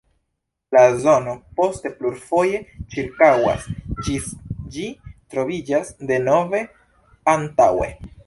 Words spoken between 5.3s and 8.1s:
troviĝas denove antaŭe.